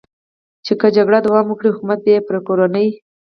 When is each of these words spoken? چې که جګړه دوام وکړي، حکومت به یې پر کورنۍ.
چې 0.65 0.73
که 0.79 0.87
جګړه 0.95 1.19
دوام 1.27 1.45
وکړي، 1.49 1.69
حکومت 1.75 1.99
به 2.03 2.09
یې 2.13 2.25
پر 2.27 2.35
کورنۍ. 2.47 2.89